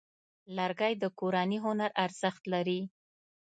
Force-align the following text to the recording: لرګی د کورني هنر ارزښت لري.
لرګی 0.57 0.93
د 0.97 1.03
کورني 1.19 1.57
هنر 1.65 1.91
ارزښت 2.05 2.43
لري. 2.53 2.81